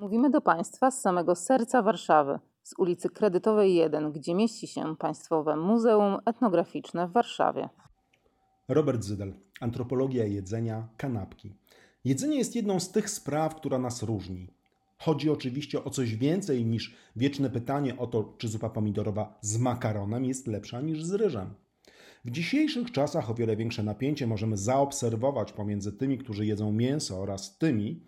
[0.00, 5.56] Mówimy do Państwa z samego serca Warszawy, z ulicy Kredytowej 1, gdzie mieści się Państwowe
[5.56, 7.68] Muzeum Etnograficzne w Warszawie.
[8.68, 9.34] Robert Zydel.
[9.60, 11.54] Antropologia jedzenia, kanapki.
[12.04, 14.48] Jedzenie jest jedną z tych spraw, która nas różni.
[14.98, 20.24] Chodzi oczywiście o coś więcej niż wieczne pytanie o to, czy zupa pomidorowa z makaronem
[20.24, 21.54] jest lepsza niż z ryżem.
[22.24, 27.58] W dzisiejszych czasach o wiele większe napięcie możemy zaobserwować pomiędzy tymi, którzy jedzą mięso oraz
[27.58, 28.00] tymi,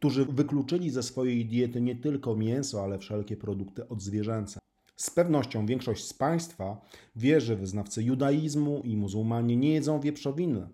[0.00, 4.60] którzy wykluczyli ze swojej diety nie tylko mięso, ale wszelkie produkty odzwierzęce.
[4.96, 6.80] Z pewnością większość z Państwa
[7.16, 10.68] wie, że wyznawcy judaizmu i muzułmanie nie jedzą wieprzowiny,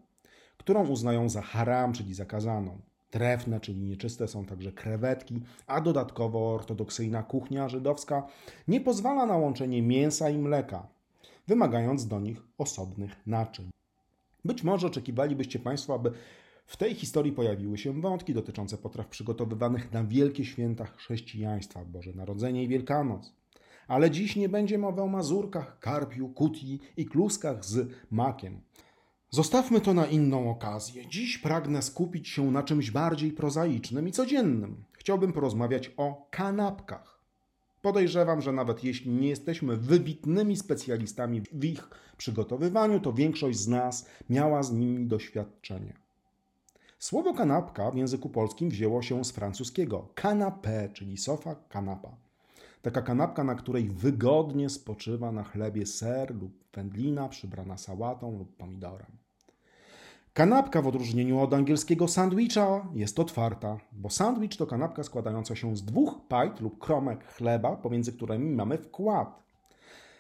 [0.57, 2.79] którą uznają za haram, czyli zakazaną.
[3.11, 8.27] Trefne, czyli nieczyste są także krewetki, a dodatkowo ortodoksyjna kuchnia żydowska
[8.69, 10.89] nie pozwala na łączenie mięsa i mleka,
[11.47, 13.71] wymagając do nich osobnych naczyń.
[14.45, 16.13] Być może oczekiwalibyście Państwo, aby
[16.67, 22.65] w tej historii pojawiły się wątki dotyczące potraw przygotowywanych na wielkie święta chrześcijaństwa, Boże Narodzenie
[22.65, 23.33] i Wielkanoc.
[23.89, 28.61] Ale dziś nie będzie mowy o mazurkach, karpiu, kuti i kluskach z makiem.
[29.31, 31.07] Zostawmy to na inną okazję.
[31.07, 34.85] Dziś pragnę skupić się na czymś bardziej prozaicznym i codziennym.
[34.93, 37.21] Chciałbym porozmawiać o kanapkach.
[37.83, 44.07] Podejrzewam, że nawet jeśli nie jesteśmy wybitnymi specjalistami w ich przygotowywaniu, to większość z nas
[44.31, 46.06] miała z nimi doświadczenie.
[46.99, 52.17] Słowo kanapka w języku polskim wzięło się z francuskiego canapé, czyli sofa, kanapa.
[52.83, 59.07] Taka kanapka, na której wygodnie spoczywa na chlebie ser lub wędlina przybrana sałatą lub pomidorem.
[60.33, 65.85] Kanapka w odróżnieniu od angielskiego sandwicha jest otwarta, bo sandwich to kanapka składająca się z
[65.85, 69.46] dwóch pajt lub kromek chleba, pomiędzy którymi mamy wkład.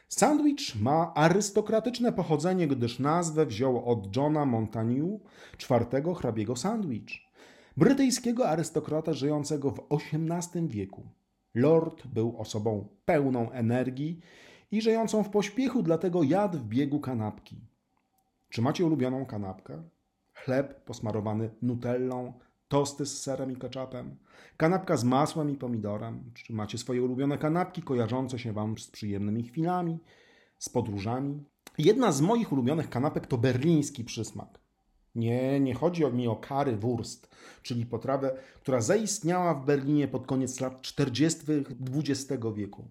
[0.08, 5.20] Sandwich ma arystokratyczne pochodzenie, gdyż nazwę wziął od Johna Montagu,
[5.56, 7.10] czwartego hrabiego Sandwich,
[7.76, 11.02] brytyjskiego arystokrata żyjącego w XVIII wieku.
[11.54, 14.20] Lord był osobą pełną energii
[14.70, 17.60] i żyjącą w pośpiechu, dlatego jadł w biegu kanapki.
[18.50, 19.82] Czy macie ulubioną kanapkę?
[20.34, 22.32] Chleb posmarowany nutellą,
[22.68, 24.16] tosty z serem i ketchupem,
[24.56, 26.30] kanapka z masłem i pomidorem.
[26.34, 29.98] Czy macie swoje ulubione kanapki kojarzące się Wam z przyjemnymi chwilami,
[30.58, 31.44] z podróżami?
[31.78, 34.58] Jedna z moich ulubionych kanapek to berliński przysmak.
[35.14, 37.28] Nie, nie chodzi mi o kary wurst,
[37.62, 41.40] czyli potrawę, która zaistniała w Berlinie pod koniec lat 40.
[41.96, 42.88] XX wieku.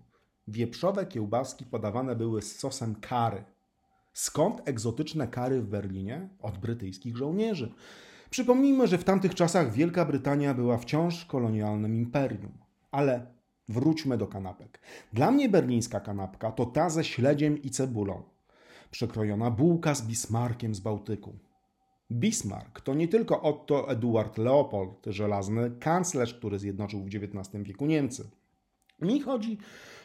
[0.48, 3.44] Wieprzowe kiełbaski podawane były z sosem kary.
[4.14, 6.30] Skąd egzotyczne kary w Berlinie?
[6.42, 7.72] Od brytyjskich żołnierzy.
[8.30, 12.52] Przypomnijmy, że w tamtych czasach Wielka Brytania była wciąż kolonialnym imperium.
[12.92, 13.26] Ale
[13.70, 14.82] wróćmy do kanapek.
[15.14, 18.24] Dla mnie berlińska kanapka to ta ze śledziem i cebulą.
[18.92, 21.34] Przekrojona bułka z Bismarkiem z Bałtyku.
[22.12, 28.30] Bismarck to nie tylko Otto Eduard Leopold, żelazny kanclerz, który zjednoczył w XIX wieku Niemcy.
[29.02, 29.58] Mi chodzi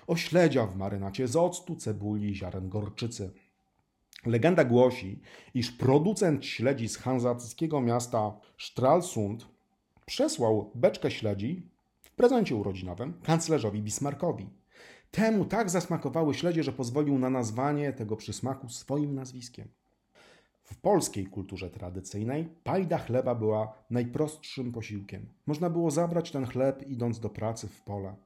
[0.07, 3.31] o śledzia w marynacie z octu, cebuli, ziaren gorczycy.
[4.27, 5.21] Legenda głosi,
[5.55, 9.47] iż producent śledzi z hanzatyckiego miasta Stralsund
[10.07, 11.63] przesłał beczkę śledzi
[12.01, 14.51] w prezencie urodzinowym kanclerzowi Bismarckowi.
[15.11, 19.69] Temu tak zasmakowały śledzie, że pozwolił na nazwanie tego przysmaku swoim nazwiskiem.
[20.63, 25.27] W polskiej kulturze tradycyjnej pajda chleba była najprostszym posiłkiem.
[25.47, 28.17] Można było zabrać ten chleb idąc do pracy w pole.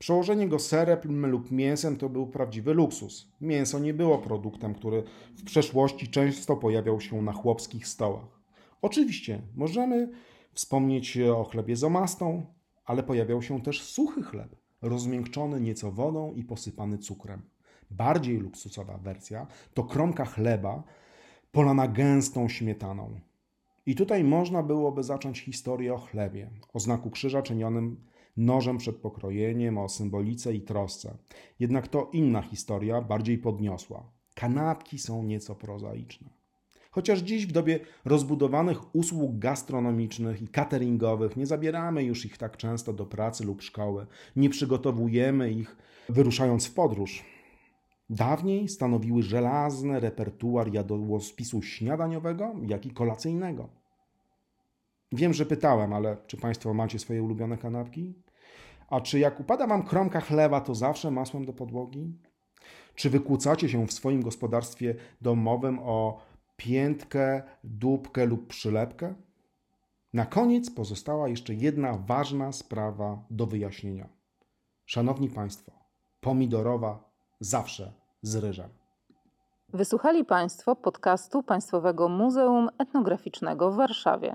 [0.00, 3.28] Przełożenie go serem lub mięsem to był prawdziwy luksus.
[3.40, 5.02] Mięso nie było produktem, który
[5.36, 8.40] w przeszłości często pojawiał się na chłopskich stołach.
[8.82, 10.10] Oczywiście możemy
[10.52, 12.46] wspomnieć o chlebie z omastą,
[12.84, 17.42] ale pojawiał się też suchy chleb, rozmiękczony nieco wodą i posypany cukrem.
[17.90, 20.82] Bardziej luksusowa wersja to kromka chleba
[21.52, 23.20] polana gęstą śmietaną.
[23.86, 28.09] I tutaj można byłoby zacząć historię o chlebie, o znaku krzyża czynionym
[28.40, 31.16] nożem przed pokrojeniem, o symbolice i trosce.
[31.60, 34.10] Jednak to inna historia, bardziej podniosła.
[34.34, 36.30] Kanapki są nieco prozaiczne.
[36.90, 42.92] Chociaż dziś w dobie rozbudowanych usług gastronomicznych i cateringowych nie zabieramy już ich tak często
[42.92, 44.06] do pracy lub szkoły,
[44.36, 45.76] nie przygotowujemy ich
[46.08, 47.24] wyruszając w podróż.
[48.10, 53.68] Dawniej stanowiły żelazny repertuar jadłospisu śniadaniowego, jak i kolacyjnego.
[55.12, 58.14] Wiem, że pytałem, ale czy Państwo macie swoje ulubione kanapki?
[58.90, 62.18] A czy jak upada Wam kromka chleba, to zawsze masłem do podłogi?
[62.94, 66.20] Czy wykłócacie się w swoim gospodarstwie domowym o
[66.56, 69.14] piętkę, dupkę lub przylepkę?
[70.12, 74.08] Na koniec pozostała jeszcze jedna ważna sprawa do wyjaśnienia.
[74.86, 75.72] Szanowni Państwo,
[76.20, 77.10] pomidorowa
[77.40, 77.92] zawsze
[78.22, 78.68] z ryżem.
[79.72, 84.28] Wysłuchali Państwo podcastu Państwowego Muzeum Etnograficznego w Warszawie.